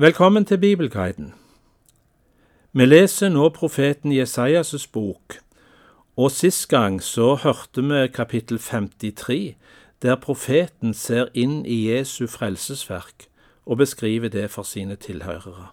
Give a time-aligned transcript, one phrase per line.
[0.00, 1.34] Velkommen til Bibelguiden.
[2.72, 5.34] Vi leser nå profeten Jesajas bok,
[6.16, 9.56] og sist gang så hørte vi kapittel 53,
[10.02, 13.26] der profeten ser inn i Jesu frelsesverk
[13.66, 15.66] og beskriver det for sine tilhørere.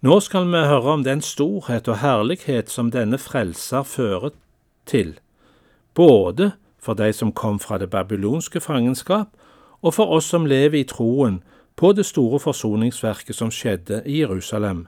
[0.00, 4.30] Nå skal vi høre om den storhet og herlighet som denne frelser fører
[4.86, 5.18] til,
[5.94, 9.34] både for de som kom fra det babylonske fangenskap,
[9.82, 11.42] og for oss som lever i troen
[11.76, 14.86] på det store forsoningsverket som skjedde i Jerusalem,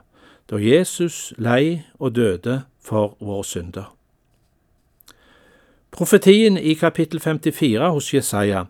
[0.49, 3.91] da Jesus lei og døde for våre synder.
[5.91, 8.65] Profetien i kapittel 54 hos Jesaja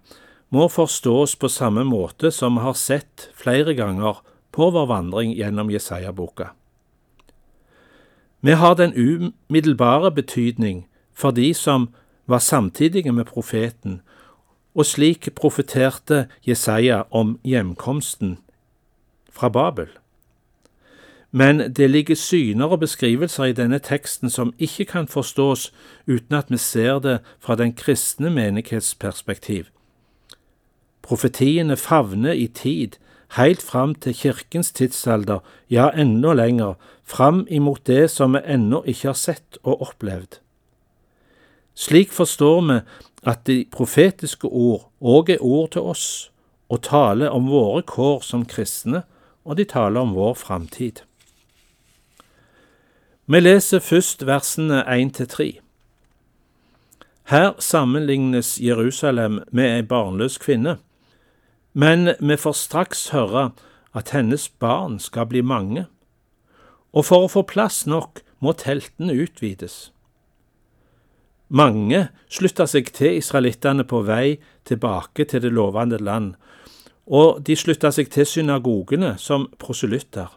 [0.50, 5.70] må forstås på samme måte som vi har sett flere ganger på vår vandring gjennom
[5.70, 6.54] Jesaja-boka.
[8.42, 11.90] Vi har den umiddelbare betydning for de som
[12.26, 14.02] var samtidige med profeten,
[14.78, 18.38] og slik profeterte Jesaja om hjemkomsten
[19.34, 19.90] fra Babel.
[21.32, 25.72] Men det ligger syner og beskrivelser i denne teksten som ikke kan forstås
[26.08, 29.66] uten at vi ser det fra den kristne menighetsperspektiv.
[31.02, 32.98] Profetiene favner i tid,
[33.38, 35.40] helt fram til kirkens tidsalder,
[35.70, 40.40] ja, enda lenger, fram imot det som vi ennå ikke har sett og opplevd.
[41.76, 42.80] Slik forstår vi
[43.28, 46.32] at de profetiske ord òg er ord til oss,
[46.72, 49.04] og taler om våre kår som kristne,
[49.44, 51.04] og de taler om vår framtid.
[53.28, 55.48] Vi leser først versene 1 til 3.
[57.28, 60.78] Her sammenlignes Jerusalem med ei barnløs kvinne,
[61.74, 63.50] men vi får straks høre
[63.96, 65.86] at hennes barn skal bli mange,
[66.96, 69.92] og for å få plass nok må teltene utvides.
[71.48, 76.34] Mange slutta seg til israelittene på vei tilbake til det lovende land,
[77.08, 80.28] og de slutta seg til synagogene som proselytter.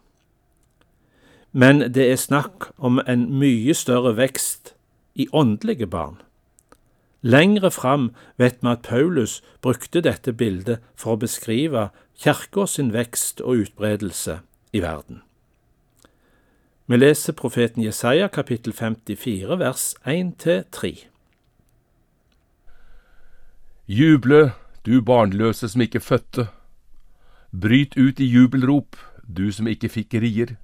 [1.52, 4.74] Men det er snakk om en mye større vekst
[5.18, 6.20] i åndelige barn.
[7.22, 11.90] Lengre fram vet vi at Paulus brukte dette bildet for å beskrive
[12.22, 14.38] kirka sin vekst og utbredelse
[14.72, 15.20] i verden.
[16.90, 20.88] Vi leser profeten Jesaja kapittel 54 vers 1-3.
[23.86, 24.40] Juble,
[24.82, 26.48] du barnløse som ikke fødte.
[27.54, 30.56] Bryt ut i jubelrop, du som ikke fikk rier.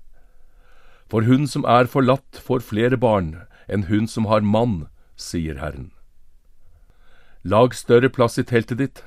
[1.06, 5.92] For hun som er forlatt, får flere barn enn hun som har mann, sier Herren.
[7.44, 9.04] Lag større plass i teltet ditt,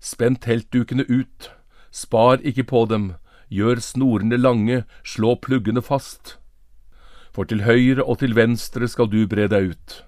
[0.00, 1.52] spenn teltdukene ut,
[1.92, 3.12] spar ikke på dem,
[3.52, 6.38] gjør snorene lange, slå pluggene fast
[7.36, 10.02] for til høyre og til venstre skal du bre deg ut.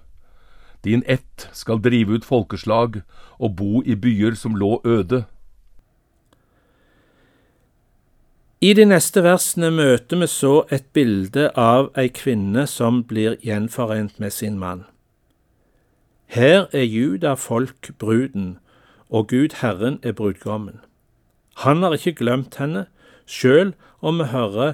[0.83, 3.03] Din ett skal drive ut folkeslag
[3.37, 5.25] og bo i byer som lå øde.
[8.61, 14.17] I de neste versene møter vi så et bilde av ei kvinne som blir gjenforent
[14.19, 14.83] med sin mann.
[16.27, 18.57] Her er Juda folk bruden,
[19.09, 20.81] og Gud Herren er brudgommen.
[21.63, 22.85] Han har ikke glemt henne,
[23.25, 24.73] sjøl om vi hører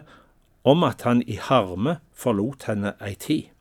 [0.65, 3.51] om at han i harme forlot henne ei tid.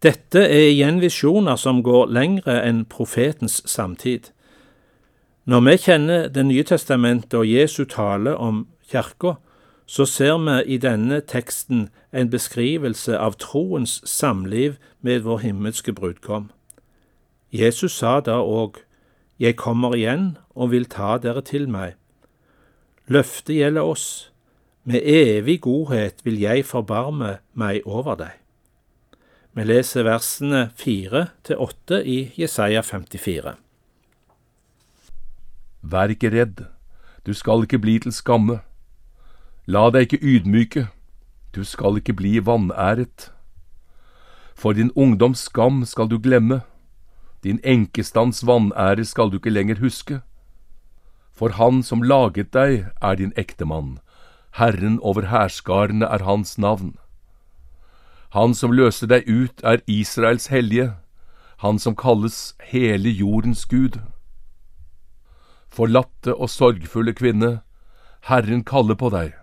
[0.00, 4.30] Dette er igjen visjoner som går lengre enn profetens samtid.
[5.44, 9.34] Når vi kjenner Det nye testamentet og Jesu tale om kirka,
[9.86, 16.50] så ser vi i denne teksten en beskrivelse av troens samliv med vår himmelske brudgom.
[17.52, 18.78] Jesus sa da òg,
[19.38, 21.94] Jeg kommer igjen og vil ta dere til meg.
[23.08, 24.30] Løftet gjelder oss,
[24.84, 28.36] med evig godhet vil jeg forbarme meg over deg.
[29.52, 33.56] Vi leser versene fire til åtte i Jesaja 54.
[35.82, 36.64] Vær ikke redd,
[37.26, 38.60] du skal ikke bli til skamme.
[39.66, 40.86] La deg ikke ydmyke,
[41.54, 43.30] du skal ikke bli vanæret.
[44.54, 46.60] For din ungdoms skam skal du glemme,
[47.42, 50.20] din enkestands vanære skal du ikke lenger huske.
[51.32, 53.98] For han som laget deg, er din ektemann,
[54.50, 56.96] Herren over hærskarene er hans navn.
[58.30, 60.92] Han som løser deg ut, er Israels hellige,
[61.58, 63.98] han som kalles hele jordens Gud.
[65.68, 67.60] Forlatte og sorgfulle kvinne,
[68.26, 69.34] Herren kaller på deg.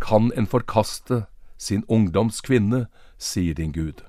[0.00, 1.24] Kan en forkaste
[1.58, 2.86] sin ungdoms kvinne,
[3.18, 4.02] sier din Gud.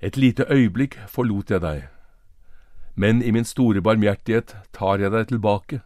[0.00, 1.86] Et lite øyeblikk forlot jeg deg,
[2.94, 5.80] men i min store barmhjertighet tar jeg deg tilbake.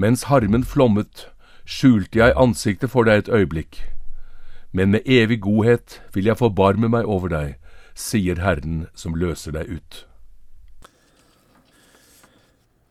[0.00, 1.26] Mens harmen flommet,
[1.68, 3.82] skjulte jeg ansiktet for deg et øyeblikk.
[4.72, 7.56] Men med evig godhet vil jeg forbarme meg over deg,
[7.94, 10.04] sier Herren som løser deg ut.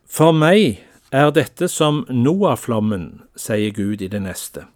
[0.05, 4.67] For meg er dette som Noah-flommen, sier Gud i det neste.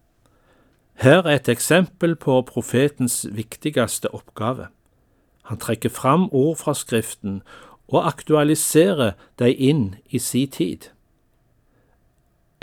[1.04, 4.72] Her er et eksempel på profetens viktigste oppgave.
[5.52, 7.42] Han trekker fram ord fra Skriften
[7.92, 10.93] og aktualiserer dem inn i si tid.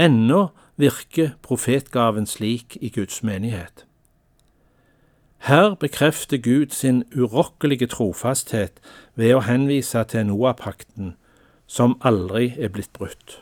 [0.00, 0.48] Ennå
[0.80, 3.84] virker profetgaven slik i Guds menighet.
[5.44, 8.80] Her bekrefter Gud sin urokkelige trofasthet
[9.14, 11.14] ved å henvise til Noapakten,
[11.66, 13.40] som aldri er blitt brutt.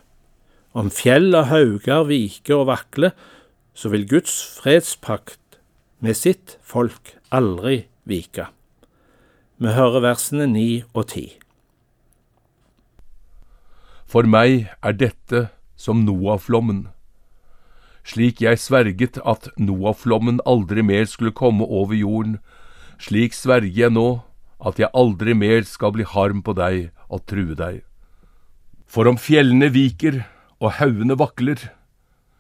[0.75, 3.15] Om fjell og hauger viker og vakler,
[3.75, 5.59] så vil Guds fredspakt
[6.03, 8.47] med sitt folk aldri vike.
[9.59, 11.27] Vi hører versene ni og ti.
[14.09, 16.89] For meg er dette som Noaflommen.
[18.03, 22.39] Slik jeg sverget at Noaflommen aldri mer skulle komme over jorden,
[22.99, 24.09] slik sverger jeg nå
[24.59, 27.85] at jeg aldri mer skal bli harm på deg og true deg.
[28.89, 30.25] For om fjellene viker
[30.59, 31.61] og haugene vakler,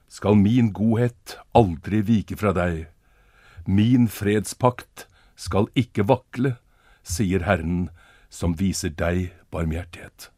[0.09, 2.87] skal min godhet aldri vike fra deg.
[3.69, 5.05] Min fredspakt
[5.37, 6.57] skal ikke vakle,
[7.05, 7.91] sier Herren,
[8.33, 10.31] som viser deg barmhjertighet.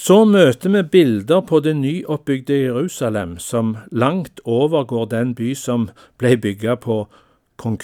[0.00, 6.38] Så møter vi bilder på det nyoppbygde Jerusalem, som langt overgår den by som ble
[6.40, 7.02] bygga på
[7.60, 7.76] kong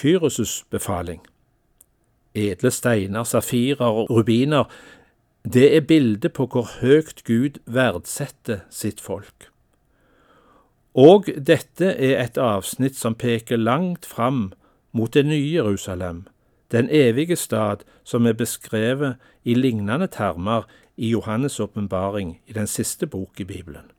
[0.71, 1.21] befaling.
[2.33, 4.65] Edle steiner, safirer og rubiner
[5.45, 9.51] det er bildet på hvor høgt Gud verdsetter sitt folk.
[10.95, 14.53] Og dette er et avsnitt som peker langt fram
[14.91, 16.25] mot det nye Jerusalem,
[16.71, 20.67] den evige stad som er beskrevet i lignende termer
[20.97, 23.91] i Johannes' åpenbaring i den siste bok i Bibelen.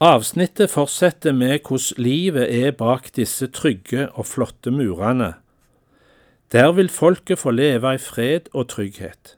[0.00, 5.34] Avsnittet fortsetter med hvordan livet er bak disse trygge og flotte murene.
[6.52, 9.36] Der vil folket få leve i fred og trygghet.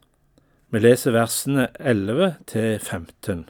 [0.71, 3.49] Vi leser versene 11 til 15.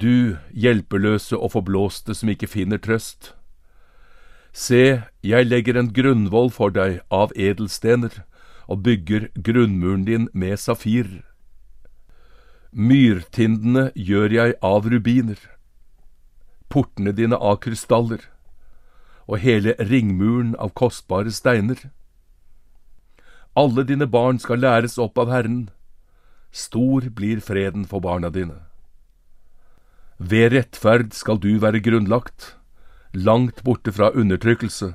[0.00, 3.32] Du hjelpeløse og forblåste som ikke finner trøst.
[4.56, 8.22] Se, jeg legger en grunnvoll for deg av edelstener
[8.72, 11.10] og bygger grunnmuren din med safir.
[12.72, 15.36] Myrtindene gjør jeg av rubiner,
[16.72, 18.24] portene dine av krystaller,
[19.28, 21.90] og hele ringmuren av kostbare steiner.
[23.52, 25.66] Alle dine barn skal læres opp av Herren.
[26.48, 28.62] Stor blir freden for barna dine.
[30.16, 32.54] Ved rettferd skal du være grunnlagt,
[33.16, 34.92] langt borte fra undertrykkelse,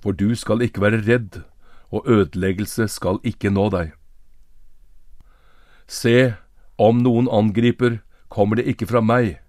[0.00, 1.42] for du skal ikke være redd,
[1.90, 3.90] og ødeleggelse skal ikke nå deg.
[5.90, 6.34] Se,
[6.78, 9.40] om noen angriper, kommer det ikke fra meg.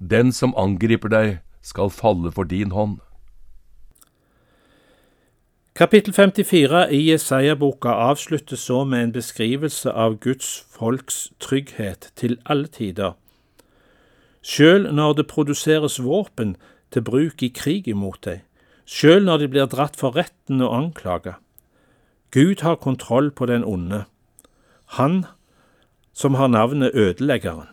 [0.00, 2.98] Den som angriper deg, skal falle for din hånd.
[5.76, 12.66] Kapittel 54 i Jesaja-boka avsluttes så med en beskrivelse av Guds folks trygghet til alle
[12.66, 13.14] tider.
[14.42, 16.56] Sjøl når det produseres våpen
[16.90, 18.42] til bruk i krig imot deg,
[18.84, 21.36] sjøl når de blir dratt for retten og anklaga.
[22.30, 24.04] Gud har kontroll på den onde,
[24.98, 25.24] han
[26.12, 27.70] som har navnet Ødeleggeren.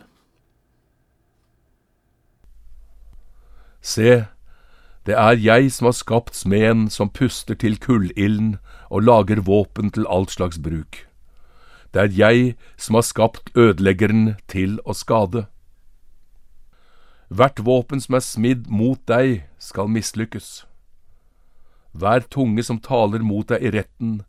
[3.82, 4.24] Se,
[5.06, 8.56] det er jeg som har skapt smeden som puster til kullilden
[8.90, 11.08] og lager våpen til alt slags bruk.
[11.94, 15.46] Det er jeg som har skapt ødeleggeren til å skade.
[17.28, 20.64] Hvert våpen som er smidd mot deg, skal mislykkes.
[21.92, 24.22] Hver tunge som taler mot deg i retten,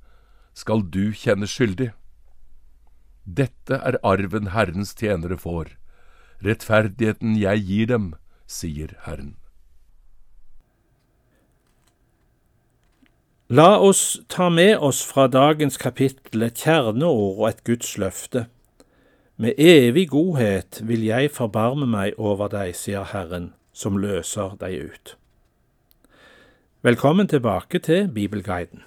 [0.53, 1.93] skal du kjenne skyldig.
[3.23, 5.75] Dette er arven Herrens tjenere får,
[6.43, 8.13] rettferdigheten jeg gir dem,
[8.49, 9.37] sier Herren.
[13.49, 18.45] La oss ta med oss fra dagens kapittel et kjerneord og et Guds løfte.
[19.41, 25.13] Med evig godhet vil jeg forbarme meg over deg, sier Herren, som løser deg ut.
[26.83, 28.83] Velkommen tilbake til Bibelguiden.